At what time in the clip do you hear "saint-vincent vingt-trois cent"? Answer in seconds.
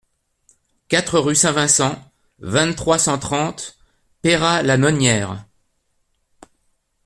1.37-3.19